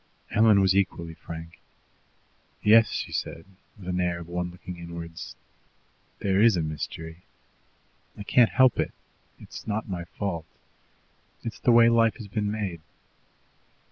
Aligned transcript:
Helen 0.31 0.61
was 0.61 0.75
equally 0.75 1.13
frank. 1.13 1.59
"Yes," 2.63 2.89
she 2.89 3.11
said, 3.11 3.45
with 3.77 3.95
the 3.95 4.03
air 4.03 4.17
of 4.17 4.27
one 4.27 4.49
looking 4.49 4.77
inwards, 4.77 5.35
"there 6.17 6.41
is 6.41 6.57
a 6.57 6.63
mystery. 6.63 7.17
I 8.17 8.23
can't 8.23 8.49
help 8.49 8.79
it. 8.79 8.93
It's 9.39 9.67
not 9.67 9.87
my 9.87 10.05
fault. 10.05 10.47
It's 11.43 11.59
the 11.59 11.71
way 11.71 11.87
life 11.87 12.15
has 12.15 12.27
been 12.27 12.49
made." 12.49 12.81